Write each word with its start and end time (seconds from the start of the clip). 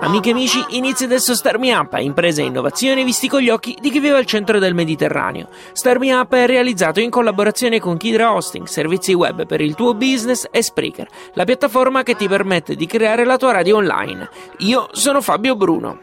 Amiche 0.00 0.28
e 0.28 0.32
amici, 0.32 0.64
inizia 0.70 1.06
adesso 1.06 1.34
Star 1.34 1.58
Me 1.58 1.74
Up, 1.74 1.96
impresa 1.98 2.40
e 2.40 2.44
innovazione 2.44 3.02
visti 3.02 3.28
con 3.28 3.40
gli 3.40 3.50
occhi 3.50 3.76
di 3.80 3.90
chi 3.90 3.98
vive 3.98 4.16
al 4.16 4.24
centro 4.24 4.60
del 4.60 4.72
Mediterraneo. 4.72 5.48
Star 5.72 5.98
Me 5.98 6.14
Up 6.14 6.32
è 6.32 6.46
realizzato 6.46 7.00
in 7.00 7.10
collaborazione 7.10 7.80
con 7.80 7.96
Kidra 7.96 8.32
Hosting, 8.32 8.66
servizi 8.66 9.14
web 9.14 9.46
per 9.46 9.60
il 9.60 9.74
tuo 9.74 9.94
business 9.94 10.46
e 10.50 10.62
Spreaker, 10.62 11.08
la 11.34 11.44
piattaforma 11.44 12.04
che 12.04 12.14
ti 12.14 12.28
permette 12.28 12.76
di 12.76 12.86
creare 12.86 13.24
la 13.24 13.36
tua 13.36 13.50
radio 13.50 13.76
online. 13.76 14.28
Io 14.58 14.88
sono 14.92 15.20
Fabio 15.20 15.56
Bruno. 15.56 15.98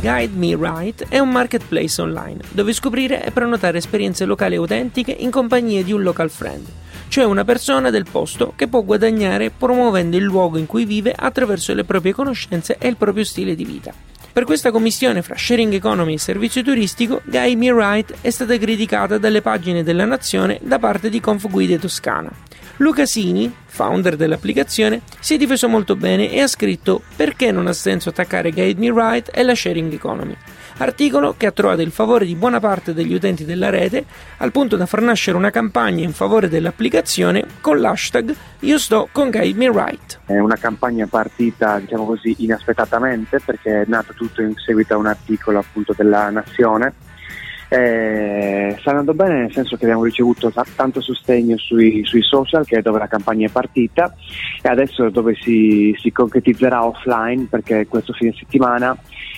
Guide 0.00 0.36
Me 0.36 0.56
Right 0.56 1.08
è 1.08 1.18
un 1.18 1.30
marketplace 1.30 2.00
online 2.00 2.40
dove 2.50 2.72
scoprire 2.72 3.24
e 3.24 3.30
prenotare 3.30 3.78
esperienze 3.78 4.24
locali 4.24 4.54
autentiche 4.54 5.10
in 5.10 5.30
compagnia 5.30 5.82
di 5.82 5.92
un 5.92 6.02
local 6.02 6.30
friend, 6.30 6.64
cioè 7.08 7.24
una 7.24 7.44
persona 7.44 7.90
del 7.90 8.06
posto 8.10 8.52
che 8.56 8.68
può 8.68 8.82
guadagnare 8.82 9.50
promuovendo 9.50 10.16
il 10.16 10.24
luogo 10.24 10.58
in 10.58 10.66
cui 10.66 10.84
vive 10.84 11.14
attraverso 11.16 11.74
le 11.74 11.84
proprie 11.84 12.12
conoscenze 12.12 12.76
e 12.78 12.88
il 12.88 12.96
proprio 12.96 13.24
stile 13.24 13.54
di 13.54 13.64
vita. 13.64 13.92
Per 14.36 14.44
questa 14.44 14.70
commissione 14.70 15.22
fra 15.22 15.34
sharing 15.34 15.72
economy 15.72 16.12
e 16.12 16.18
servizio 16.18 16.62
turistico, 16.62 17.22
Guide 17.24 17.56
Me 17.56 17.72
Right 17.72 18.14
è 18.20 18.28
stata 18.28 18.58
criticata 18.58 19.16
dalle 19.16 19.40
pagine 19.40 19.82
della 19.82 20.04
nazione 20.04 20.58
da 20.62 20.78
parte 20.78 21.08
di 21.08 21.20
Confguide 21.20 21.78
Toscana. 21.78 22.30
Luca 22.76 23.06
Sini, 23.06 23.50
founder 23.64 24.16
dell'applicazione, 24.16 25.00
si 25.20 25.32
è 25.32 25.36
difeso 25.38 25.68
molto 25.68 25.96
bene 25.96 26.30
e 26.30 26.42
ha 26.42 26.46
scritto 26.46 27.00
perché 27.16 27.50
non 27.50 27.66
ha 27.66 27.72
senso 27.72 28.10
attaccare 28.10 28.50
Guide 28.50 28.78
Me 28.78 28.92
Right 28.92 29.30
e 29.32 29.42
la 29.42 29.54
sharing 29.54 29.90
economy. 29.94 30.36
Articolo 30.78 31.34
che 31.38 31.46
ha 31.46 31.52
trovato 31.52 31.80
il 31.80 31.90
favore 31.90 32.26
di 32.26 32.34
buona 32.34 32.60
parte 32.60 32.92
degli 32.92 33.14
utenti 33.14 33.46
della 33.46 33.70
rete, 33.70 34.04
al 34.38 34.52
punto 34.52 34.76
da 34.76 34.84
far 34.84 35.00
nascere 35.00 35.36
una 35.36 35.48
campagna 35.48 36.04
in 36.04 36.12
favore 36.12 36.50
dell'applicazione 36.50 37.46
con 37.62 37.80
l'hashtag 37.80 38.34
Io 38.60 38.78
sto 38.78 39.08
con 39.10 39.30
Guide 39.30 39.56
Me 39.56 39.70
Right. 39.72 40.20
È 40.26 40.38
una 40.38 40.56
campagna 40.56 41.06
partita, 41.06 41.78
diciamo 41.78 42.04
così, 42.04 42.34
inaspettatamente 42.40 43.40
perché 43.42 43.82
è 43.82 43.84
nato 43.86 44.12
tutto 44.12 44.42
in 44.42 44.52
seguito 44.56 44.92
a 44.92 44.98
un 44.98 45.06
articolo 45.06 45.60
appunto 45.60 45.94
della 45.96 46.28
Nazione. 46.28 46.92
Eh, 47.68 48.76
sta 48.78 48.90
andando 48.90 49.14
bene 49.14 49.40
nel 49.40 49.52
senso 49.52 49.76
che 49.76 49.84
abbiamo 49.84 50.04
ricevuto 50.04 50.52
t- 50.52 50.74
tanto 50.76 51.00
sostegno 51.00 51.56
sui, 51.58 52.04
sui 52.04 52.22
social 52.22 52.64
che 52.64 52.76
è 52.78 52.82
dove 52.82 53.00
la 53.00 53.08
campagna 53.08 53.48
è 53.48 53.50
partita 53.50 54.14
e 54.62 54.68
adesso 54.68 55.10
dove 55.10 55.34
si, 55.34 55.92
si 55.98 56.12
concretizzerà 56.12 56.86
offline 56.86 57.48
perché 57.50 57.88
questo 57.88 58.12
fine 58.12 58.32
settimana 58.38 58.96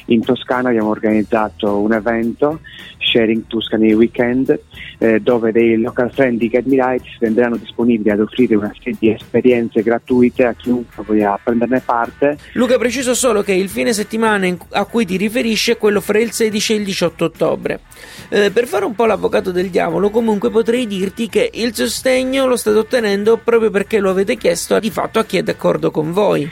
in 0.09 0.23
Toscana 0.23 0.69
abbiamo 0.69 0.91
organizzato 0.91 1.79
un 1.79 1.93
evento 1.93 2.61
Sharing 2.99 3.47
Tuscany 3.47 3.93
Weekend 3.93 4.59
eh, 4.99 5.21
dove 5.21 5.53
dei 5.53 5.81
local 5.81 6.13
friend 6.13 6.39
di 6.39 6.49
Get 6.49 6.67
Me 6.67 6.77
Right 6.77 7.05
renderanno 7.19 7.57
disponibili 7.57 8.11
ad 8.11 8.21
offrire 8.21 8.55
una 8.55 8.73
serie 8.77 8.97
di 8.99 9.11
esperienze 9.11 9.83
gratuite 9.83 10.45
a 10.45 10.55
chiunque 10.55 11.03
voglia 11.05 11.39
prenderne 11.43 11.81
parte 11.81 12.37
Luca 12.53 12.77
preciso 12.77 13.15
solo 13.15 13.43
che 13.43 13.53
il 13.53 13.69
fine 13.69 13.93
settimana 13.93 14.47
a 14.71 14.85
cui 14.85 15.05
ti 15.05 15.17
riferisci 15.17 15.73
è 15.73 15.77
quello 15.77 16.01
fra 16.01 16.19
il 16.19 16.33
16 16.33 16.73
e 16.73 16.77
il 16.77 16.85
18 16.85 17.25
ottobre. 17.25 17.81
Eh, 18.29 18.51
per 18.51 18.67
fare 18.67 18.85
un 18.85 18.95
po' 18.95 19.07
l'avvocato 19.07 19.51
del 19.51 19.69
diavolo, 19.69 20.11
comunque 20.11 20.51
potrei 20.51 20.87
dirti 20.87 21.29
che 21.29 21.51
il 21.55 21.75
sostegno 21.75 22.47
lo 22.47 22.57
state 22.57 22.79
ottenendo 22.79 23.39
proprio 23.43 23.71
perché 23.71 23.99
lo 23.99 24.11
avete 24.11 24.37
chiesto 24.37 24.79
di 24.79 24.91
fatto 24.91 25.19
a 25.19 25.25
chi 25.25 25.37
è 25.39 25.43
d'accordo 25.43 25.91
con 25.91 26.13
voi. 26.13 26.49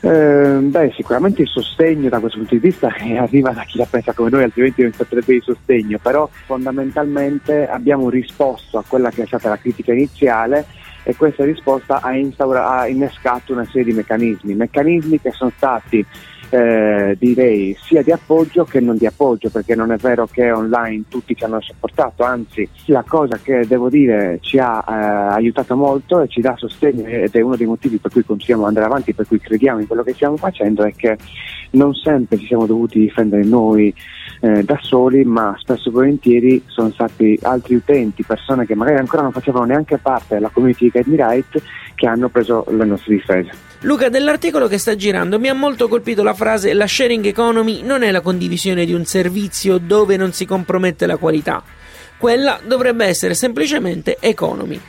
Eh, 0.00 0.58
beh, 0.60 0.92
sicuramente 0.94 1.42
il 1.42 1.48
sostegno 1.48 2.08
da 2.08 2.20
questo 2.20 2.38
punto 2.38 2.54
di 2.54 2.60
vista 2.60 2.88
arriva 3.18 3.50
da 3.50 3.64
chi 3.64 3.78
la 3.78 3.86
pensa 3.88 4.12
come 4.12 4.30
noi, 4.30 4.44
altrimenti 4.44 4.82
non 4.82 4.92
saprebbe 4.92 5.34
il 5.34 5.42
sostegno, 5.42 5.98
però 5.98 6.28
fondamentalmente 6.46 7.68
abbiamo 7.68 8.08
risposto 8.08 8.78
a 8.78 8.84
quella 8.86 9.10
che 9.10 9.22
è 9.22 9.26
stata 9.26 9.48
la 9.48 9.58
critica 9.58 9.92
iniziale 9.92 10.66
e 11.08 11.16
questa 11.16 11.42
risposta 11.42 12.02
ha, 12.02 12.14
instaura- 12.14 12.68
ha 12.68 12.86
innescato 12.86 13.54
una 13.54 13.64
serie 13.64 13.84
di 13.84 13.92
meccanismi, 13.92 14.54
meccanismi 14.54 15.18
che 15.18 15.30
sono 15.30 15.50
stati 15.56 16.04
eh, 16.50 17.16
direi 17.18 17.76
sia 17.80 18.02
di 18.02 18.10
appoggio 18.10 18.64
che 18.64 18.80
non 18.80 18.96
di 18.96 19.06
appoggio 19.06 19.50
perché 19.50 19.74
non 19.74 19.92
è 19.92 19.96
vero 19.96 20.26
che 20.26 20.50
online 20.50 21.04
tutti 21.08 21.36
ci 21.36 21.44
hanno 21.44 21.60
supportato 21.60 22.24
anzi 22.24 22.66
la 22.86 23.04
cosa 23.06 23.38
che 23.42 23.66
devo 23.66 23.90
dire 23.90 24.38
ci 24.40 24.58
ha 24.58 24.82
eh, 24.86 25.34
aiutato 25.34 25.76
molto 25.76 26.20
e 26.20 26.28
ci 26.28 26.40
dà 26.40 26.54
sostegno 26.56 27.06
ed 27.06 27.34
è 27.34 27.40
uno 27.40 27.56
dei 27.56 27.66
motivi 27.66 27.98
per 27.98 28.10
cui 28.10 28.24
continuiamo 28.24 28.62
ad 28.62 28.68
andare 28.68 28.86
avanti 28.86 29.12
per 29.12 29.26
cui 29.26 29.38
crediamo 29.38 29.80
in 29.80 29.86
quello 29.86 30.02
che 30.02 30.14
stiamo 30.14 30.36
facendo 30.36 30.84
è 30.84 30.94
che 30.94 31.18
non 31.72 31.92
sempre 31.92 32.38
ci 32.38 32.46
siamo 32.46 32.64
dovuti 32.64 32.98
difendere 32.98 33.44
noi 33.44 33.94
eh, 34.40 34.62
da 34.62 34.78
soli 34.80 35.24
ma 35.24 35.54
spesso 35.58 35.90
e 35.90 35.92
volentieri 35.92 36.62
sono 36.66 36.90
stati 36.92 37.38
altri 37.42 37.74
utenti 37.74 38.22
persone 38.22 38.64
che 38.64 38.74
magari 38.74 38.98
ancora 38.98 39.22
non 39.22 39.32
facevano 39.32 39.66
neanche 39.66 39.98
parte 39.98 40.36
della 40.36 40.48
community 40.48 40.90
di 41.02 41.14
Guide 41.14 41.22
Me 41.22 41.30
Right 41.30 41.62
che 41.94 42.06
hanno 42.06 42.28
preso 42.28 42.64
le 42.68 42.84
nostre 42.84 43.14
difese 43.14 43.66
Luca, 43.82 44.08
dell'articolo 44.08 44.66
che 44.66 44.76
sta 44.76 44.96
girando 44.96 45.38
mi 45.38 45.48
ha 45.48 45.54
molto 45.54 45.86
colpito 45.86 46.24
la 46.24 46.34
frase 46.34 46.74
la 46.74 46.86
sharing 46.86 47.24
economy 47.26 47.82
non 47.82 48.02
è 48.02 48.10
la 48.10 48.20
condivisione 48.20 48.84
di 48.84 48.92
un 48.92 49.04
servizio 49.04 49.78
dove 49.78 50.16
non 50.16 50.32
si 50.32 50.44
compromette 50.44 51.06
la 51.06 51.16
qualità. 51.16 51.62
Quella 52.18 52.58
dovrebbe 52.64 53.06
essere 53.06 53.34
semplicemente 53.34 54.16
economy. 54.18 54.80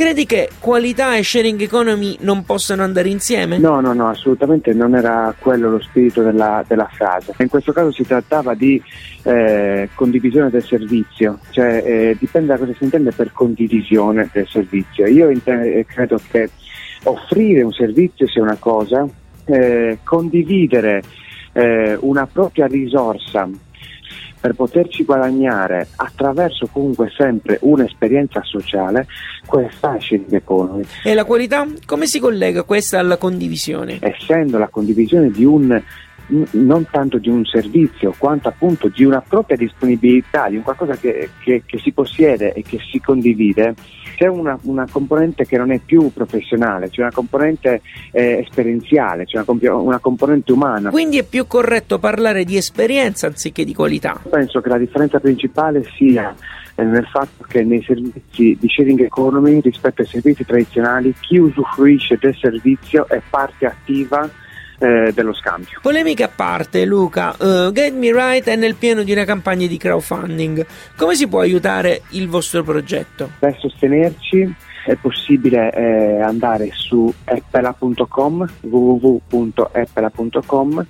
Credi 0.00 0.24
che 0.24 0.48
qualità 0.58 1.14
e 1.14 1.22
sharing 1.22 1.60
economy 1.60 2.16
non 2.20 2.42
possano 2.44 2.82
andare 2.82 3.10
insieme? 3.10 3.58
No, 3.58 3.80
no, 3.80 3.92
no, 3.92 4.08
assolutamente 4.08 4.72
non 4.72 4.94
era 4.94 5.34
quello 5.38 5.68
lo 5.68 5.78
spirito 5.78 6.22
della, 6.22 6.64
della 6.66 6.88
frase. 6.90 7.34
In 7.40 7.50
questo 7.50 7.72
caso 7.72 7.92
si 7.92 8.06
trattava 8.06 8.54
di 8.54 8.82
eh, 9.24 9.90
condivisione 9.94 10.48
del 10.48 10.64
servizio, 10.64 11.40
cioè 11.50 11.82
eh, 11.84 12.16
dipende 12.18 12.46
da 12.46 12.56
cosa 12.56 12.72
si 12.78 12.84
intende 12.84 13.12
per 13.12 13.30
condivisione 13.34 14.30
del 14.32 14.48
servizio. 14.48 15.04
Io 15.04 15.28
inte- 15.28 15.84
credo 15.86 16.18
che 16.30 16.48
offrire 17.02 17.60
un 17.60 17.72
servizio 17.72 18.26
sia 18.26 18.40
una 18.40 18.56
cosa, 18.58 19.06
eh, 19.44 19.98
condividere 20.02 21.02
eh, 21.52 21.98
una 22.00 22.26
propria 22.26 22.66
risorsa 22.66 23.46
per 24.40 24.54
poterci 24.54 25.04
guadagnare 25.04 25.88
attraverso 25.96 26.68
comunque 26.72 27.12
sempre 27.16 27.58
un'esperienza 27.62 28.42
sociale, 28.42 29.06
questa 29.46 29.96
sharing 30.00 30.32
economy. 30.32 30.84
E 31.04 31.14
la 31.14 31.24
qualità? 31.24 31.66
Come 31.84 32.06
si 32.06 32.18
collega 32.18 32.62
questa 32.62 32.98
alla 32.98 33.16
condivisione? 33.16 33.98
essendo 34.00 34.58
la 34.58 34.68
condivisione 34.68 35.30
di 35.30 35.44
un 35.44 35.80
non 36.52 36.86
tanto 36.90 37.18
di 37.18 37.28
un 37.28 37.44
servizio 37.44 38.14
quanto 38.16 38.48
appunto 38.48 38.88
di 38.88 39.04
una 39.04 39.20
propria 39.20 39.56
disponibilità, 39.56 40.48
di 40.48 40.56
un 40.56 40.62
qualcosa 40.62 40.96
che, 40.96 41.30
che- 41.42 41.62
che 41.66 41.78
si 41.78 41.92
possiede 41.92 42.52
e 42.52 42.62
che 42.62 42.78
si 42.90 43.00
condivide, 43.00 43.74
c'è 44.16 44.26
una, 44.26 44.58
una 44.62 44.86
componente 44.90 45.46
che 45.46 45.56
non 45.56 45.70
è 45.72 45.78
più 45.78 46.12
professionale, 46.12 46.90
c'è 46.90 47.00
una 47.02 47.12
componente 47.12 47.80
eh, 48.12 48.38
esperienziale, 48.46 49.24
c'è 49.24 49.36
una, 49.36 49.44
comp- 49.44 49.62
una 49.70 49.98
componente 49.98 50.52
umana. 50.52 50.90
Quindi 50.90 51.18
è 51.18 51.24
più 51.24 51.46
corretto 51.46 51.98
parlare 51.98 52.44
di 52.44 52.56
esperienza 52.56 53.26
anziché 53.26 53.64
di 53.64 53.74
qualità. 53.74 54.20
Penso 54.28 54.60
che 54.60 54.68
la 54.68 54.78
differenza 54.78 55.18
principale 55.20 55.84
sia 55.96 56.34
eh, 56.74 56.84
nel 56.84 57.06
fatto 57.06 57.44
che 57.48 57.62
nei 57.64 57.82
servizi 57.82 58.56
di 58.60 58.68
sharing 58.68 59.00
economy 59.00 59.60
rispetto 59.60 60.02
ai 60.02 60.08
servizi 60.08 60.44
tradizionali 60.44 61.14
chi 61.20 61.38
usufruisce 61.38 62.18
del 62.20 62.36
servizio 62.36 63.08
è 63.08 63.20
parte 63.28 63.66
attiva 63.66 64.28
eh, 64.80 65.12
dello 65.14 65.32
scambio. 65.34 65.78
Polemiche 65.82 66.24
a 66.24 66.30
parte, 66.34 66.84
Luca, 66.84 67.36
uh, 67.38 67.70
Get 67.70 67.92
Me 67.92 68.12
Right 68.12 68.48
è 68.48 68.56
nel 68.56 68.74
pieno 68.74 69.02
di 69.02 69.12
una 69.12 69.24
campagna 69.24 69.66
di 69.66 69.76
crowdfunding. 69.76 70.66
Come 70.96 71.14
si 71.14 71.28
può 71.28 71.40
aiutare 71.40 72.02
il 72.10 72.28
vostro 72.28 72.62
progetto? 72.62 73.30
Per 73.38 73.56
sostenerci 73.58 74.54
è 74.86 74.94
possibile 74.96 75.70
eh, 75.72 76.22
andare 76.22 76.70
su 76.72 77.12
appela.com 77.24 78.50
www.appela.com 78.60 80.86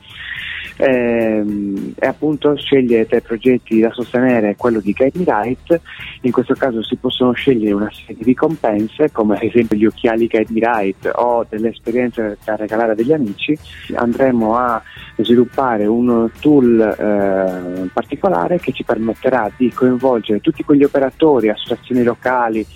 ehm, 0.76 1.94
e 1.98 2.06
appunto 2.06 2.56
scegliere 2.56 3.06
tra 3.06 3.18
i 3.18 3.22
progetti 3.22 3.80
da 3.80 3.92
sostenere 3.92 4.56
quello 4.56 4.80
di 4.80 4.92
Guide 4.92 5.18
Me 5.18 5.24
Right. 5.24 5.80
In 6.22 6.32
questo 6.32 6.54
caso 6.54 6.82
si 6.82 6.96
possono 6.96 7.32
scegliere 7.32 7.74
una 7.74 7.90
serie 7.92 8.16
di 8.16 8.24
ricompense 8.24 9.10
come 9.12 9.36
ad 9.36 9.42
esempio 9.42 9.76
gli 9.76 9.86
occhiali 9.86 10.26
Guide 10.26 10.52
Me 10.52 10.60
Right 10.60 11.10
o 11.14 11.46
delle 11.48 11.70
esperienze 11.70 12.38
da 12.44 12.56
regalare 12.56 12.92
a 12.92 12.94
degli 12.94 13.12
amici. 13.12 13.56
Andremo 13.94 14.56
a 14.56 14.82
sviluppare 15.16 15.86
un 15.86 16.30
tool 16.40 16.80
eh, 16.80 17.88
particolare 17.92 18.58
che 18.58 18.72
ci 18.72 18.84
permetterà 18.84 19.50
di 19.56 19.70
coinvolgere 19.72 20.40
tutti 20.40 20.64
quegli 20.64 20.84
operatori, 20.84 21.48
associazioni 21.48 22.02
locali 22.02 22.66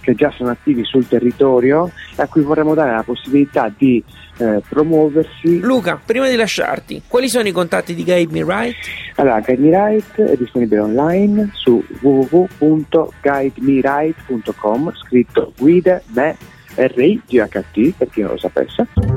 che 0.00 0.14
già 0.14 0.32
sono 0.36 0.50
attivi 0.50 0.84
sul 0.84 1.06
territorio 1.06 1.90
e 2.16 2.22
a 2.22 2.26
cui 2.26 2.42
vorremmo 2.42 2.74
dare 2.74 2.90
la 2.92 3.02
possibilità 3.02 3.70
di 3.76 4.02
eh, 4.38 4.62
promuoversi. 4.68 5.60
Luca, 5.60 6.00
prima 6.04 6.28
di 6.28 6.36
lasciarti, 6.36 7.02
quali 7.06 7.28
sono 7.28 7.48
i 7.48 7.52
contatti 7.52 7.94
di 7.94 8.04
Guide 8.04 8.32
Me 8.32 8.44
Right? 8.44 8.76
Allora, 9.16 9.40
Guide 9.40 9.62
Me 9.62 9.70
Right 9.70 10.20
è 10.20 10.36
disponibile 10.36 10.80
online 10.80 11.50
su 11.54 11.82
www.guidemeright.com 12.00 14.92
scritto 14.94 15.52
guide 15.58 16.02
me 16.14 16.36
R-I-G-H-T 16.74 17.94
per 17.96 18.08
chi 18.08 18.22
non 18.22 18.30
lo 18.30 18.38
sapesse. 18.38 19.09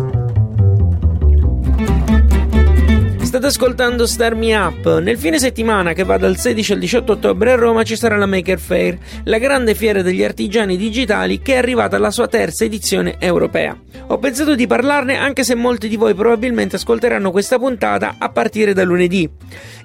State 3.34 3.48
ascoltando 3.48 4.06
Star 4.06 4.36
Me 4.36 4.56
Up. 4.56 5.00
Nel 5.00 5.18
fine 5.18 5.40
settimana 5.40 5.94
che 5.94 6.04
va 6.04 6.18
dal 6.18 6.38
16 6.38 6.74
al 6.74 6.78
18 6.78 7.14
ottobre 7.14 7.54
a 7.54 7.56
Roma 7.56 7.82
ci 7.82 7.96
sarà 7.96 8.16
la 8.16 8.28
Maker 8.28 8.60
Fair, 8.60 8.96
la 9.24 9.40
grande 9.40 9.74
fiera 9.74 10.04
degli 10.04 10.24
artigiani 10.24 10.78
digitali 10.78 11.42
che 11.42 11.56
è 11.56 11.58
arrivata 11.58 11.96
alla 11.96 12.12
sua 12.12 12.28
terza 12.28 12.64
edizione 12.64 13.16
europea. 13.18 13.76
Ho 14.10 14.20
pensato 14.20 14.54
di 14.54 14.68
parlarne 14.68 15.18
anche 15.18 15.44
se 15.44 15.56
molti 15.56 15.88
di 15.88 15.96
voi 15.96 16.14
probabilmente 16.14 16.76
ascolteranno 16.76 17.32
questa 17.32 17.58
puntata 17.58 18.18
a 18.20 18.30
partire 18.30 18.74
da 18.74 18.84
lunedì. 18.84 19.28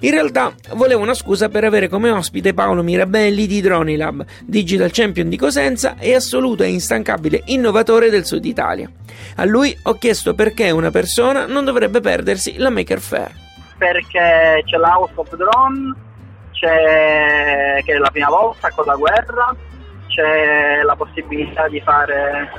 In 0.01 0.11
realtà 0.11 0.53
volevo 0.75 1.01
una 1.01 1.15
scusa 1.15 1.49
per 1.49 1.63
avere 1.63 1.89
come 1.89 2.11
ospite 2.11 2.53
Paolo 2.53 2.83
Mirabelli 2.83 3.47
di 3.47 3.61
Dronilab, 3.61 4.25
Digital 4.45 4.91
Champion 4.91 5.27
di 5.27 5.37
Cosenza 5.37 5.95
e 5.97 6.13
assoluto 6.13 6.61
e 6.61 6.67
instancabile 6.67 7.41
innovatore 7.45 8.11
del 8.11 8.27
Sud 8.27 8.45
Italia. 8.45 8.91
A 9.37 9.45
lui 9.45 9.75
ho 9.81 9.95
chiesto 9.95 10.35
perché 10.35 10.69
una 10.69 10.91
persona 10.91 11.47
non 11.47 11.65
dovrebbe 11.65 11.99
perdersi 11.99 12.57
la 12.57 12.69
Maker 12.69 12.99
Fair. 12.99 13.38
Perché 13.79 14.61
c'è 14.65 14.77
l'House 14.77 15.13
of 15.15 15.35
Drone, 15.35 15.95
c'è 16.51 17.81
che 17.83 17.93
è 17.93 17.97
la 17.97 18.11
prima 18.11 18.29
volta 18.29 18.69
con 18.69 18.85
la 18.85 18.95
guerra, 18.95 19.55
c'è 20.07 20.81
la 20.83 20.95
possibilità 20.95 21.67
di 21.67 21.81
fare 21.81 22.51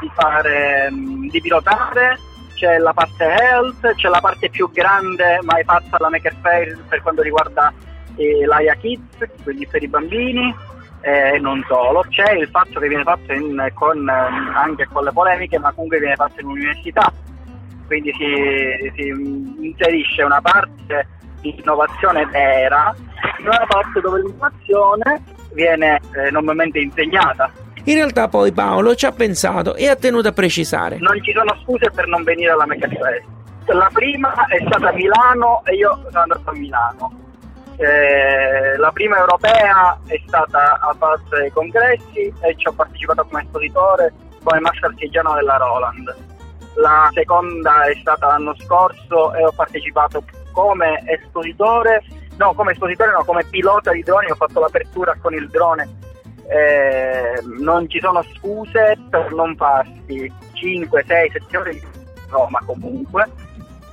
di 0.00 0.10
fare 0.12 0.88
di 0.90 1.40
pilotare, 1.40 2.18
c'è 2.54 2.78
la 2.78 2.92
parte 2.92 3.24
health, 3.24 3.94
c'è 3.94 4.08
la 4.08 4.20
parte 4.20 4.50
più 4.50 4.70
grande 4.70 5.38
mai 5.42 5.64
fatta 5.64 5.96
alla 5.96 6.10
Maker 6.10 6.34
Fair 6.42 6.78
per 6.88 7.00
quanto 7.00 7.22
riguarda 7.22 7.72
eh, 8.16 8.44
l'AIA 8.44 8.74
Kids, 8.74 9.24
quindi 9.42 9.66
per 9.66 9.82
i 9.82 9.88
bambini, 9.88 10.54
e 11.00 11.34
eh, 11.34 11.38
non 11.38 11.64
solo, 11.68 12.04
c'è 12.08 12.32
il 12.32 12.48
fatto 12.48 12.80
che 12.80 12.88
viene 12.88 13.02
fatto 13.02 13.32
in, 13.32 13.70
con, 13.74 13.98
ehm, 13.98 14.52
anche 14.54 14.88
con 14.90 15.04
le 15.04 15.12
polemiche, 15.12 15.58
ma 15.58 15.72
comunque 15.72 15.98
viene 15.98 16.16
fatto 16.16 16.40
in 16.40 16.46
università, 16.46 17.12
quindi 17.86 18.12
si, 18.12 18.92
si 18.96 19.08
inserisce 19.66 20.22
una 20.22 20.40
parte 20.40 21.08
di 21.40 21.54
innovazione 21.58 22.24
vera 22.26 22.94
in 23.38 23.46
una 23.46 23.64
parte 23.66 24.00
dove 24.00 24.20
l'innovazione 24.20 25.22
viene 25.52 26.00
eh, 26.14 26.30
normalmente 26.30 26.78
insegnata. 26.80 27.50
In 27.84 27.94
realtà 27.94 28.28
poi 28.28 28.52
Paolo 28.52 28.94
ci 28.94 29.04
ha 29.06 29.12
pensato 29.12 29.74
e 29.74 29.88
ha 29.88 29.96
tenuto 29.96 30.28
a 30.28 30.32
precisare. 30.32 30.96
Non 30.98 31.22
ci 31.22 31.32
sono 31.32 31.54
scuse 31.62 31.90
per 31.94 32.06
non 32.06 32.22
venire 32.22 32.52
alla 32.52 32.66
Meccanisfest. 32.66 33.26
La 33.66 33.90
prima 33.92 34.46
è 34.46 34.58
stata 34.66 34.88
a 34.88 34.92
Milano 34.92 35.62
e 35.64 35.74
io 35.74 35.98
sono 36.04 36.20
andato 36.20 36.50
a 36.50 36.52
Milano 36.52 37.24
eh, 37.76 38.76
la 38.76 38.92
prima 38.92 39.18
europea 39.18 39.98
è 40.06 40.20
stata 40.26 40.78
a 40.80 40.94
parte 40.96 41.40
dei 41.40 41.50
congressi 41.50 42.32
e 42.40 42.54
ci 42.56 42.68
ho 42.68 42.72
partecipato 42.72 43.24
come 43.24 43.42
espositore 43.42 44.12
come 44.42 44.60
master 44.60 44.90
artigiano 44.90 45.34
della 45.34 45.56
Roland. 45.56 46.14
La 46.76 47.08
seconda 47.12 47.84
è 47.84 47.94
stata 48.00 48.26
l'anno 48.26 48.54
scorso 48.58 49.32
e 49.34 49.44
ho 49.44 49.52
partecipato 49.52 50.24
come 50.52 51.02
espositore, 51.06 52.02
no 52.36 52.52
come 52.54 52.72
espositore 52.72 53.12
no, 53.12 53.24
come 53.24 53.44
pilota 53.44 53.92
di 53.92 54.02
droni, 54.02 54.30
ho 54.30 54.34
fatto 54.34 54.60
l'apertura 54.60 55.16
con 55.20 55.34
il 55.34 55.48
drone. 55.48 56.02
Eh, 56.46 57.42
non 57.58 57.88
ci 57.88 58.00
sono 58.00 58.22
scuse 58.22 58.98
per 59.08 59.32
non 59.32 59.56
farsi 59.56 60.30
5, 60.52 61.04
6, 61.06 61.30
7 61.30 61.56
ore 61.56 61.72
di 61.72 61.82
Roma 62.28 62.60
comunque 62.66 63.26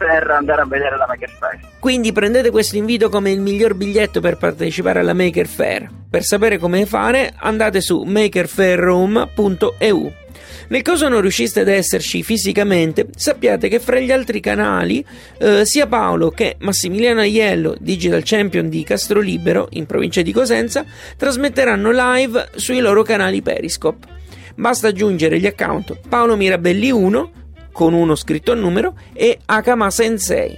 per 0.02 0.32
andare 0.32 0.62
a 0.62 0.66
vedere 0.66 0.98
la 0.98 1.06
Maker 1.08 1.30
Fair. 1.30 1.60
Quindi 1.80 2.12
prendete 2.12 2.50
questo 2.50 2.76
invito 2.76 3.10
come 3.10 3.30
il 3.30 3.40
miglior 3.40 3.76
biglietto 3.76 4.20
per 4.20 4.38
partecipare 4.38 4.98
alla 5.00 5.14
Maker 5.14 5.46
Fair. 5.46 5.88
Per 6.10 6.24
sapere 6.24 6.58
come 6.58 6.88
fare 6.88 7.32
andate 7.38 7.82
su 7.82 8.02
makerfairrome.eu. 8.02 10.21
Nel 10.70 10.82
caso 10.82 11.08
non 11.08 11.22
riusciste 11.22 11.62
ad 11.62 11.68
esserci 11.68 12.24
fisicamente, 12.24 13.08
sappiate 13.16 13.70
che 13.70 13.80
fra 13.80 14.00
gli 14.00 14.12
altri 14.12 14.40
canali 14.40 15.06
eh, 15.40 15.66
sia 15.66 15.88
Paolo 15.88 16.30
che 16.30 16.56
Massimiliano 16.60 17.22
Aiello, 17.22 17.76
Digital 17.80 18.22
Champion 18.24 18.70
di 18.70 18.84
Castrolibero, 18.84 19.68
in 19.72 19.86
provincia 19.86 20.22
di 20.22 20.32
Cosenza, 20.32 20.86
trasmetteranno 21.18 21.92
live 21.92 22.50
sui 22.56 22.80
loro 22.80 23.04
canali 23.04 23.42
Periscope. 23.42 24.08
Basta 24.56 24.90
aggiungere 24.90 25.40
gli 25.40 25.48
account 25.48 26.00
Paolo 26.08 26.36
Mirabelli 26.36 26.92
1 26.92 27.32
con 27.72 27.94
uno 27.94 28.16
scritto 28.16 28.52
a 28.52 28.56
numero 28.56 28.96
e 29.14 29.40
Akama 29.46 29.90
Sensei. 29.90 30.56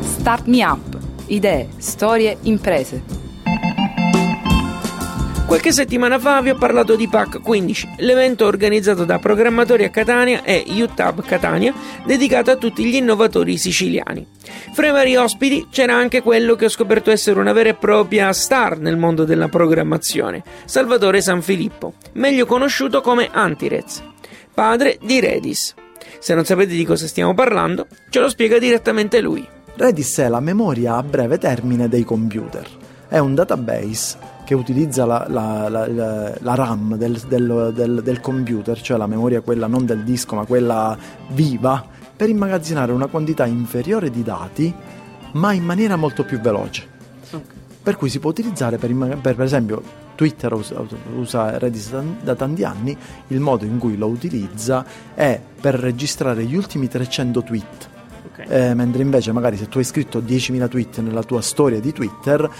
Start 0.00 0.46
Me 0.46 0.64
Up. 0.64 0.98
Idee, 1.26 1.68
storie, 1.78 2.36
imprese. 2.42 3.25
Qualche 5.46 5.70
settimana 5.70 6.18
fa 6.18 6.40
vi 6.42 6.50
ho 6.50 6.56
parlato 6.56 6.96
di 6.96 7.06
PAC 7.06 7.40
15, 7.40 7.94
l'evento 7.98 8.46
organizzato 8.46 9.04
da 9.04 9.20
Programmatori 9.20 9.84
a 9.84 9.90
Catania 9.90 10.42
e 10.42 10.64
UTAB 10.66 11.24
Catania, 11.24 11.72
dedicato 12.04 12.50
a 12.50 12.56
tutti 12.56 12.84
gli 12.84 12.96
innovatori 12.96 13.56
siciliani. 13.56 14.26
Fra 14.72 14.88
i 14.88 14.90
vari 14.90 15.14
ospiti 15.14 15.68
c'era 15.70 15.94
anche 15.94 16.20
quello 16.20 16.56
che 16.56 16.64
ho 16.64 16.68
scoperto 16.68 17.12
essere 17.12 17.38
una 17.38 17.52
vera 17.52 17.68
e 17.68 17.74
propria 17.74 18.32
star 18.32 18.78
nel 18.78 18.96
mondo 18.96 19.22
della 19.22 19.48
programmazione, 19.48 20.42
Salvatore 20.64 21.20
Sanfilippo, 21.20 21.94
meglio 22.14 22.44
conosciuto 22.44 23.00
come 23.00 23.28
Antirez, 23.30 24.02
padre 24.52 24.98
di 25.00 25.20
Redis. 25.20 25.74
Se 26.18 26.34
non 26.34 26.44
sapete 26.44 26.74
di 26.74 26.84
cosa 26.84 27.06
stiamo 27.06 27.34
parlando, 27.34 27.86
ce 28.10 28.18
lo 28.18 28.28
spiega 28.28 28.58
direttamente 28.58 29.20
lui. 29.20 29.46
Redis 29.76 30.18
è 30.18 30.28
la 30.28 30.40
memoria 30.40 30.96
a 30.96 31.04
breve 31.04 31.38
termine 31.38 31.88
dei 31.88 32.02
computer. 32.02 32.85
È 33.08 33.18
un 33.18 33.34
database 33.34 34.34
che 34.44 34.54
utilizza 34.54 35.04
la, 35.04 35.26
la, 35.28 35.68
la, 35.68 36.32
la 36.38 36.54
RAM 36.54 36.96
del, 36.96 37.20
del, 37.28 37.72
del, 37.74 38.02
del, 38.02 38.20
computer, 38.20 38.80
cioè 38.80 38.96
la 38.96 39.06
memoria 39.06 39.40
quella 39.40 39.66
non 39.66 39.84
del 39.84 40.04
disco 40.04 40.36
ma 40.36 40.44
quella 40.44 40.96
viva, 41.30 41.84
per 42.16 42.28
immagazzinare 42.28 42.92
una 42.92 43.06
quantità 43.06 43.44
inferiore 43.46 44.10
di 44.10 44.22
dati 44.22 44.74
ma 45.32 45.52
in 45.52 45.64
maniera 45.64 45.96
molto 45.96 46.24
più 46.24 46.40
veloce. 46.40 46.86
Okay. 47.28 47.42
Per 47.82 47.96
cui 47.96 48.08
si 48.08 48.18
può 48.18 48.30
utilizzare 48.30 48.78
per, 48.78 48.94
per, 48.94 49.34
per 49.34 49.42
esempio 49.42 49.82
Twitter 50.16 50.52
usa, 50.52 50.82
usa 51.16 51.58
Redis 51.58 51.94
da 52.22 52.34
tanti 52.34 52.64
anni, 52.64 52.96
il 53.28 53.40
modo 53.40 53.64
in 53.64 53.78
cui 53.78 53.96
lo 53.96 54.06
utilizza 54.06 54.84
è 55.14 55.40
per 55.60 55.74
registrare 55.74 56.44
gli 56.44 56.56
ultimi 56.56 56.88
300 56.88 57.42
tweet. 57.42 57.88
Okay. 58.32 58.46
Eh, 58.48 58.74
mentre 58.74 59.02
invece 59.02 59.30
magari 59.32 59.56
se 59.56 59.68
tu 59.68 59.78
hai 59.78 59.84
scritto 59.84 60.20
10.000 60.20 60.68
tweet 60.68 60.98
nella 60.98 61.22
tua 61.22 61.40
storia 61.40 61.80
di 61.80 61.92
Twitter 61.92 62.50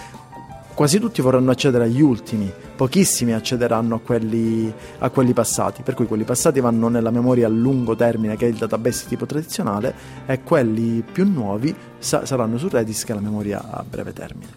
quasi 0.77 1.01
tutti 1.01 1.23
vorranno 1.23 1.51
accedere 1.53 1.85
agli 1.85 2.03
ultimi, 2.03 2.53
pochissimi 2.77 3.33
accederanno 3.33 3.95
a 3.95 4.01
quelli, 4.01 4.71
a 4.99 5.09
quelli, 5.09 5.33
passati, 5.33 5.81
per 5.81 5.95
cui 5.95 6.05
quelli 6.05 6.25
passati 6.25 6.61
vanno 6.61 6.89
nella 6.89 7.11
memoria 7.11 7.47
a 7.47 7.49
lungo 7.49 7.97
termine 7.97 8.37
che 8.37 8.45
è 8.45 8.51
il 8.51 8.57
database 8.57 9.07
tipo 9.09 9.25
tradizionale 9.25 9.95
e 10.27 10.43
quelli 10.43 11.03
più 11.11 11.27
nuovi 11.27 11.75
sa- 11.99 12.27
saranno 12.27 12.59
su 12.59 12.69
Redis 12.69 13.05
che 13.05 13.13
è 13.13 13.15
la 13.15 13.23
memoria 13.23 13.71
a 13.71 13.83
breve 13.89 14.13
termine. 14.13 14.53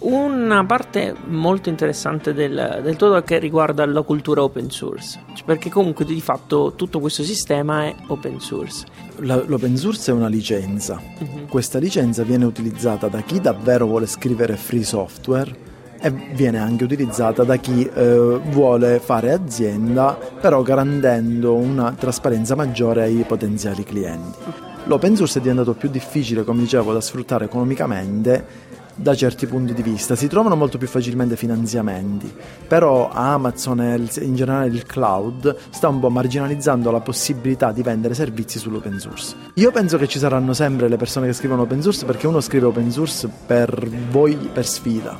Una 0.00 0.64
parte 0.66 1.14
molto 1.26 1.68
interessante 1.68 2.34
del, 2.34 2.80
del 2.82 2.96
todo 2.96 3.22
che 3.22 3.38
riguarda 3.38 3.86
la 3.86 4.02
cultura 4.02 4.42
open 4.42 4.70
source, 4.70 5.18
cioè 5.34 5.44
perché 5.46 5.70
comunque 5.70 6.04
di 6.04 6.20
fatto 6.20 6.74
tutto 6.76 7.00
questo 7.00 7.22
sistema 7.22 7.84
è 7.84 7.94
open 8.08 8.38
source. 8.38 8.84
La, 9.18 9.42
l'open 9.46 9.76
source 9.76 10.10
è 10.10 10.14
una 10.14 10.28
licenza, 10.28 11.00
uh-huh. 11.00 11.46
questa 11.48 11.78
licenza 11.78 12.22
viene 12.22 12.44
utilizzata 12.44 13.08
da 13.08 13.22
chi 13.22 13.40
davvero 13.40 13.86
vuole 13.86 14.06
scrivere 14.06 14.56
free 14.56 14.84
software 14.84 15.62
e 16.00 16.10
viene 16.10 16.58
anche 16.58 16.84
utilizzata 16.84 17.44
da 17.44 17.56
chi 17.56 17.88
eh, 17.88 18.40
vuole 18.50 19.00
fare 19.00 19.32
azienda 19.32 20.18
però 20.38 20.60
garantendo 20.62 21.54
una 21.54 21.92
trasparenza 21.92 22.54
maggiore 22.54 23.04
ai 23.04 23.24
potenziali 23.26 23.84
clienti. 23.84 24.38
L'open 24.84 25.16
source 25.16 25.38
è 25.38 25.40
diventato 25.40 25.72
più 25.72 25.88
difficile, 25.88 26.44
come 26.44 26.60
dicevo, 26.60 26.92
da 26.92 27.00
sfruttare 27.00 27.46
economicamente 27.46 28.72
da 28.94 29.14
certi 29.14 29.46
punti 29.46 29.74
di 29.74 29.82
vista, 29.82 30.14
si 30.14 30.28
trovano 30.28 30.56
molto 30.56 30.78
più 30.78 30.86
facilmente 30.86 31.36
finanziamenti, 31.36 32.32
però 32.66 33.10
Amazon 33.10 33.80
e 33.80 34.08
in 34.20 34.34
generale 34.34 34.68
il 34.68 34.84
cloud 34.84 35.56
sta 35.70 35.88
un 35.88 36.00
po' 36.00 36.10
marginalizzando 36.10 36.90
la 36.90 37.00
possibilità 37.00 37.72
di 37.72 37.82
vendere 37.82 38.14
servizi 38.14 38.58
sull'open 38.58 38.98
source. 38.98 39.34
Io 39.54 39.70
penso 39.70 39.98
che 39.98 40.06
ci 40.06 40.18
saranno 40.18 40.52
sempre 40.52 40.88
le 40.88 40.96
persone 40.96 41.26
che 41.26 41.32
scrivono 41.32 41.62
open 41.62 41.82
source 41.82 42.04
perché 42.04 42.26
uno 42.26 42.40
scrive 42.40 42.66
open 42.66 42.90
source 42.90 43.28
per 43.46 43.88
voi, 44.10 44.36
per 44.52 44.66
sfida, 44.66 45.18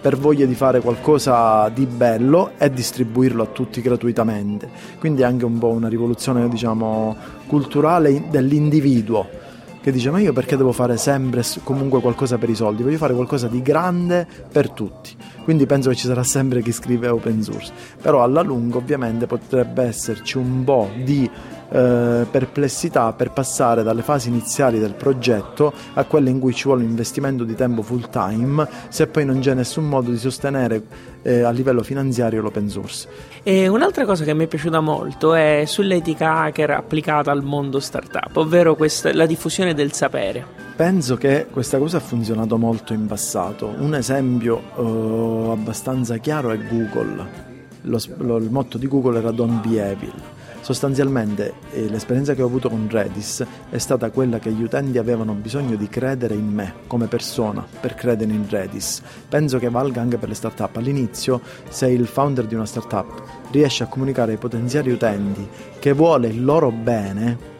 per 0.00 0.16
voglia 0.16 0.46
di 0.46 0.54
fare 0.54 0.80
qualcosa 0.80 1.68
di 1.68 1.86
bello 1.86 2.52
e 2.58 2.70
distribuirlo 2.70 3.42
a 3.42 3.46
tutti 3.46 3.80
gratuitamente. 3.82 4.70
Quindi 4.98 5.22
è 5.22 5.24
anche 5.24 5.44
un 5.44 5.58
po' 5.58 5.68
una 5.68 5.88
rivoluzione, 5.88 6.48
diciamo, 6.48 7.16
culturale 7.46 8.28
dell'individuo 8.30 9.48
che 9.80 9.90
dice 9.90 10.10
ma 10.10 10.20
io 10.20 10.32
perché 10.32 10.56
devo 10.56 10.72
fare 10.72 10.96
sempre 10.96 11.42
comunque 11.62 12.00
qualcosa 12.00 12.38
per 12.38 12.50
i 12.50 12.54
soldi, 12.54 12.82
voglio 12.82 12.98
fare 12.98 13.14
qualcosa 13.14 13.48
di 13.48 13.62
grande 13.62 14.26
per 14.50 14.70
tutti. 14.70 15.16
Quindi 15.42 15.66
penso 15.66 15.88
che 15.88 15.96
ci 15.96 16.06
sarà 16.06 16.22
sempre 16.22 16.62
chi 16.62 16.72
scrive 16.72 17.08
open 17.08 17.42
source, 17.42 17.72
però 18.00 18.22
alla 18.22 18.42
lunga 18.42 18.76
ovviamente 18.76 19.26
potrebbe 19.26 19.84
esserci 19.84 20.36
un 20.36 20.64
po' 20.64 20.90
di 21.02 21.28
eh, 21.70 22.26
perplessità 22.30 23.12
per 23.12 23.30
passare 23.30 23.82
dalle 23.82 24.02
fasi 24.02 24.28
iniziali 24.28 24.78
del 24.78 24.94
progetto 24.94 25.72
a 25.94 26.04
quelle 26.04 26.30
in 26.30 26.40
cui 26.40 26.52
ci 26.52 26.64
vuole 26.64 26.82
un 26.82 26.90
investimento 26.90 27.44
di 27.44 27.54
tempo 27.54 27.82
full 27.82 28.08
time 28.10 28.66
se 28.88 29.06
poi 29.06 29.24
non 29.24 29.38
c'è 29.40 29.54
nessun 29.54 29.88
modo 29.88 30.10
di 30.10 30.18
sostenere 30.18 30.82
eh, 31.22 31.42
a 31.42 31.50
livello 31.50 31.82
finanziario 31.82 32.40
l'open 32.40 32.68
source. 32.68 33.08
E 33.42 33.68
un'altra 33.68 34.04
cosa 34.04 34.24
che 34.24 34.34
mi 34.34 34.44
è 34.44 34.46
piaciuta 34.46 34.80
molto 34.80 35.34
è 35.34 35.64
sull'etica 35.66 36.38
hacker 36.38 36.70
applicata 36.70 37.30
al 37.30 37.42
mondo 37.42 37.78
startup, 37.78 38.36
ovvero 38.36 38.74
questa, 38.74 39.12
la 39.14 39.26
diffusione 39.26 39.74
del 39.74 39.92
sapere. 39.92 40.44
Penso 40.76 41.16
che 41.16 41.46
questa 41.50 41.78
cosa 41.78 41.98
ha 41.98 42.00
funzionato 42.00 42.56
molto 42.56 42.94
in 42.94 43.06
passato. 43.06 43.74
Un 43.78 43.94
esempio 43.94 44.62
eh, 44.76 45.50
abbastanza 45.52 46.16
chiaro 46.16 46.50
è 46.50 46.58
Google. 46.58 47.48
Lo, 47.82 47.98
lo, 48.18 48.36
il 48.38 48.50
motto 48.50 48.76
di 48.76 48.86
Google 48.86 49.18
era 49.18 49.30
Don't 49.30 49.66
be 49.66 49.82
evil 49.82 50.12
Sostanzialmente 50.60 51.54
eh, 51.72 51.88
l'esperienza 51.88 52.34
che 52.34 52.42
ho 52.42 52.46
avuto 52.46 52.68
con 52.68 52.86
Redis 52.88 53.44
è 53.70 53.78
stata 53.78 54.10
quella 54.10 54.38
che 54.38 54.52
gli 54.52 54.62
utenti 54.62 54.98
avevano 54.98 55.32
bisogno 55.32 55.74
di 55.76 55.88
credere 55.88 56.34
in 56.34 56.46
me 56.46 56.74
come 56.86 57.06
persona 57.06 57.66
per 57.80 57.94
credere 57.94 58.32
in 58.32 58.46
Redis. 58.48 59.00
Penso 59.28 59.58
che 59.58 59.70
valga 59.70 60.00
anche 60.00 60.18
per 60.18 60.28
le 60.28 60.34
startup. 60.34 60.76
All'inizio, 60.76 61.40
se 61.68 61.88
il 61.88 62.06
founder 62.06 62.46
di 62.46 62.54
una 62.54 62.66
startup 62.66 63.22
riesce 63.50 63.84
a 63.84 63.86
comunicare 63.86 64.32
ai 64.32 64.38
potenziali 64.38 64.90
utenti 64.90 65.48
che 65.78 65.92
vuole 65.92 66.28
il 66.28 66.44
loro 66.44 66.70
bene, 66.70 67.58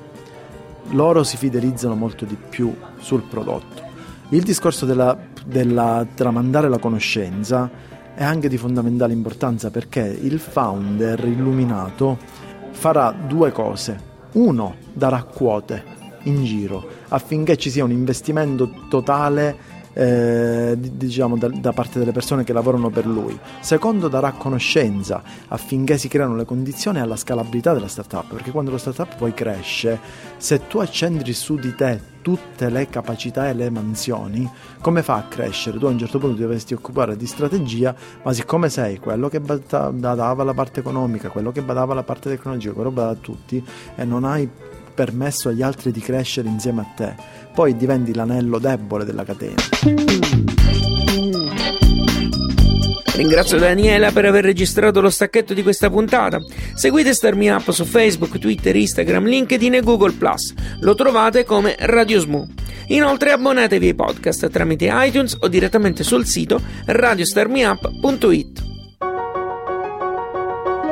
loro 0.91 1.23
si 1.23 1.37
fidelizzano 1.37 1.95
molto 1.95 2.25
di 2.25 2.37
più 2.37 2.75
sul 2.99 3.23
prodotto. 3.23 3.89
Il 4.31 4.43
discorso 4.43 4.87
della, 4.87 5.17
della 5.45 6.07
tramandare 6.15 6.69
la 6.69 6.79
conoscenza 6.79 7.69
è 8.15 8.23
anche 8.23 8.49
di 8.49 8.59
fondamentale 8.59 9.13
importanza 9.13 9.71
perché 9.71 10.01
il 10.01 10.39
founder 10.39 11.25
illuminato 11.25 12.19
farà 12.81 13.13
due 13.13 13.53
cose. 13.53 14.01
Uno, 14.33 14.77
darà 14.95 15.23
quote 15.23 15.85
in 16.23 16.43
giro 16.45 16.83
affinché 17.09 17.59
ci 17.59 17.69
sia 17.69 17.85
un 17.85 17.91
investimento 17.91 18.71
totale 18.89 19.55
eh, 19.93 20.77
diciamo 20.79 21.37
da, 21.37 21.49
da, 21.49 21.73
parte 21.73 21.99
delle 21.99 22.13
persone 22.13 22.45
che 22.45 22.53
lavorano 22.53 22.91
per 22.91 23.07
lui. 23.07 23.39
Secondo, 23.61 24.09
darà 24.09 24.33
conoscenza 24.33 25.23
affinché 25.49 25.99
si 25.99 26.09
creano 26.09 26.37
le 26.37 26.45
condizioni 26.45 27.01
alla 27.01 27.17
scalabilità 27.17 27.73
della 27.73 27.89
startup, 27.89 28.33
perché 28.33 28.51
quando 28.51 28.71
la 28.71 28.79
startup 28.79 29.17
poi 29.17 29.35
cresce, 29.35 29.99
se 30.37 30.67
tu 30.67 30.79
accentri 30.79 31.33
su 31.33 31.57
di 31.57 31.75
te 31.75 32.19
tutte 32.23 32.69
le 32.69 32.89
capacità 32.89 33.49
e 33.49 33.55
le 33.55 33.71
mansioni, 33.71 34.49
come 34.81 35.03
fa 35.03 35.17
a 35.17 35.25
crescere? 35.25 35.79
Tu 35.79 35.87
a 35.87 35.91
un 35.91 35.99
certo 35.99 36.19
punto 36.19 36.37
ti 36.37 36.43
dovresti 36.43 36.75
occupare 36.75 37.17
di 37.17 37.27
strategia, 37.27 37.95
ma 38.23 38.33
siccome 38.33 38.69
sei 38.69 38.99
quello 38.99 39.29
che 39.29 39.41
badava 39.41 40.45
la 40.45 40.55
parte 40.55 40.81
economica, 40.81 41.31
quello 41.31 41.51
che 41.51 41.63
badava 41.63 41.95
la 41.95 42.03
parte 42.03 42.29
tecnologica, 42.29 42.73
quello 42.73 42.91
che 42.91 42.95
badava 42.95 43.15
tutti, 43.15 43.65
e 43.95 44.05
non 44.05 44.25
hai 44.25 44.49
permesso 44.91 45.49
agli 45.49 45.63
altri 45.63 45.91
di 45.91 46.01
crescere 46.01 46.49
insieme 46.49 46.81
a 46.81 46.87
te, 46.95 47.15
poi 47.55 47.77
diventi 47.77 48.15
l'anello 48.15 48.59
debole 48.59 49.05
della 49.05 49.25
catena. 49.25 49.55
Ringrazio 53.21 53.59
Daniela 53.59 54.13
per 54.13 54.25
aver 54.25 54.45
registrato 54.45 55.03
lo 55.03 55.11
stacchetto 55.11 55.53
di 55.53 55.63
questa 55.63 55.91
puntata. 55.91 56.39
Seguite 56.75 57.13
Starmi 57.13 57.51
Up 57.51 57.71
su 57.71 57.85
Facebook, 57.85 58.39
Twitter, 58.39 58.75
Instagram, 58.75 59.27
LinkedIn 59.27 59.75
e 59.75 59.81
Google 59.83 60.15
Lo 60.81 60.95
trovate 60.95 61.45
come 61.45 61.77
Radio 61.81 62.19
Smoo. 62.19 62.49
Inoltre 62.87 63.33
abbonatevi 63.33 63.89
ai 63.89 63.95
podcast 63.95 64.49
tramite 64.49 64.89
iTunes 64.91 65.37
o 65.39 65.49
direttamente 65.49 66.03
sul 66.03 66.25
sito 66.25 66.61
radiostarmiup.it. 66.87 68.70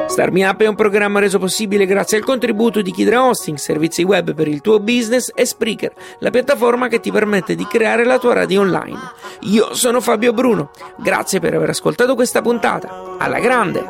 Star 0.09 0.33
Me 0.33 0.45
Up 0.47 0.61
è 0.63 0.67
un 0.67 0.75
programma 0.75 1.21
reso 1.21 1.39
possibile 1.39 1.85
grazie 1.85 2.17
al 2.17 2.25
contributo 2.25 2.81
di 2.81 2.91
Kidra 2.91 3.25
Hosting, 3.25 3.59
servizi 3.59 4.03
web 4.03 4.35
per 4.35 4.49
il 4.49 4.63
tuo 4.63 4.81
business 4.81 5.31
e 5.35 5.45
Spreaker, 5.45 5.93
la 6.21 6.31
piattaforma 6.31 6.89
che 6.89 6.99
ti 6.99 7.13
permette 7.13 7.55
di 7.55 7.67
creare 7.67 8.05
la 8.05 8.19
tua 8.19 8.33
radio 8.33 8.63
online. 8.63 8.99
Io 9.43 9.75
sono 9.75 10.01
Fabio 10.01 10.33
Bruno, 10.33 10.71
grazie 10.97 11.41
per 11.41 11.55
aver 11.55 11.69
ascoltato 11.69 12.15
questa 12.15 12.41
puntata. 12.41 13.17
Alla 13.19 13.39
grande! 13.39 13.87